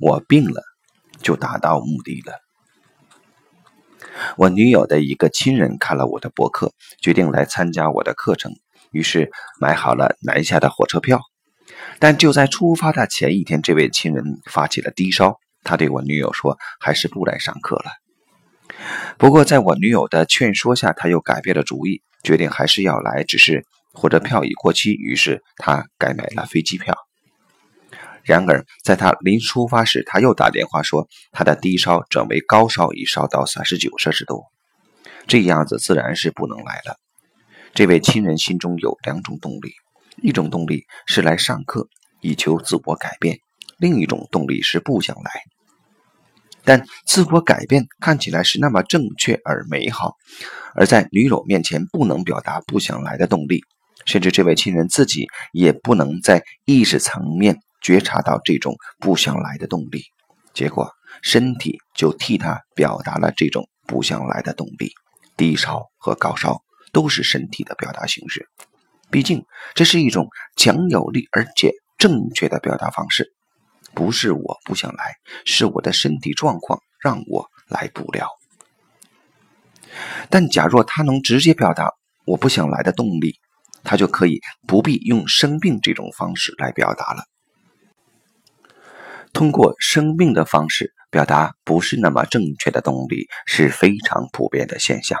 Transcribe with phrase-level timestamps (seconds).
[0.00, 0.62] 我病了，
[1.22, 2.34] 就达到目的了。
[4.36, 8.52] 我女友的一个亲人看了我的博客，决定来参加我的课程，
[8.90, 9.30] 于是
[9.60, 11.20] 买好了南下的火车票。
[11.98, 17.90] 但就在出发的前一天，这位亲人发起了低烧，他对我女友说：“还是不来上课了。”
[19.18, 26.96] 不过，在我女友的劝说下，他又改变了主意，决定还是要来，只是火车票已过期，于是他改买了飞机票。
[28.26, 34.42] 然而，在他临出发时，他又打电话说他的低烧转为高烧，已烧到三十九摄氏度，
[35.28, 36.98] 这样子自然是不能来了。
[37.72, 39.74] 这位亲人心中有两种动力，
[40.22, 41.88] 一种动力是来上课
[42.20, 43.38] 以求自我改变，
[43.78, 45.30] 另一种动力是不想来。
[46.64, 50.16] 但自我改变看起来是那么正确而美好，
[50.74, 53.62] 而在女友面前不能表达不想来的动力，
[54.04, 60.02] 甚至这位亲人自己也不能在意识层面觉察到这种不想来的动力，
[60.52, 60.90] 结果
[61.22, 64.90] 身体就替他表达了这种不想来的动力。
[65.36, 68.48] 低烧和高烧都是身体的表达形式，
[69.08, 69.44] 毕竟
[69.76, 73.32] 这是一种强有力而且正确的表达方式。
[73.94, 78.26] 不是我不想来，是我的身体状况让我来不了。
[80.28, 81.92] 但假若他能直接表达
[82.24, 83.36] 我不想来的动力，
[83.84, 87.22] 他就可以不必用生病这种方式来表达了。
[89.36, 95.18] 通过生病的方式表达不是那么正确的动力是非常普遍的现象。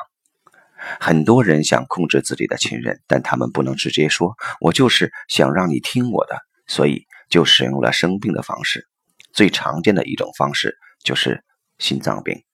[0.98, 7.04] 很多人想控制自己的亲人，但他们不能直接说“我就是想让你听我的”，所以。
[7.28, 8.86] 就使用了生病的方式，
[9.32, 11.42] 最常见的一种方式就是
[11.76, 12.44] 心脏病。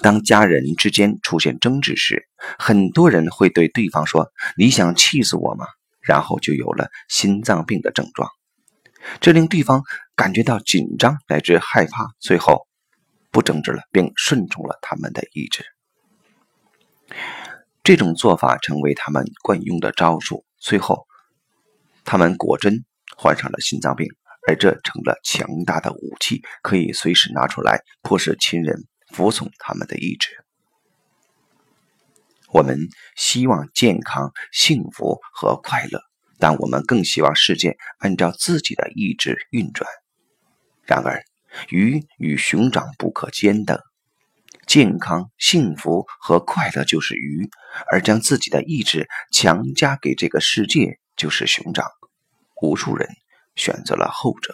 [0.00, 2.26] 当家人之间出现争执时，
[2.58, 5.66] 很多人会对对方说：“你想气死我吗？”
[6.00, 8.30] 然后就有了心脏病的症状，
[9.20, 9.82] 这令对方
[10.20, 12.66] 感觉到紧张乃至害怕，最后
[13.30, 15.64] 不争执了，并顺从了他们的意志。
[17.82, 21.06] 这种做法成为他们惯用的招数，最后
[22.04, 22.84] 他们果真。
[23.16, 24.08] 患上了心脏病，
[24.46, 30.44] 而这成了强大的武器，可以随时拿出来迫使亲人服从他们的意志。
[32.52, 32.78] 我们
[33.16, 36.02] 希望健康、幸福和快乐，
[36.38, 39.88] 但我们更希望世界按照自己的意志运转。
[40.90, 41.22] 然而，
[41.68, 43.84] 鱼与熊掌不可兼得，
[44.66, 47.48] 健康、幸福和快乐就是鱼，
[47.92, 51.86] 而将自己的意志强加给这个世界就是熊掌。
[52.60, 53.08] 无数人
[53.54, 54.52] 选择了后者。